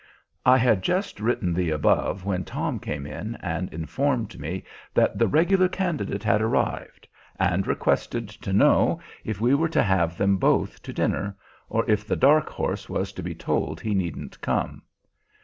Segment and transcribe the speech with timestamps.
[0.47, 4.63] I had just written the above when Tom came in and informed me
[4.95, 7.07] that the "regular candidate had arrived,"
[7.39, 11.37] and requested to know if we were to have them both to dinner,
[11.69, 14.81] or if the "dark horse" was to be told he needn't come.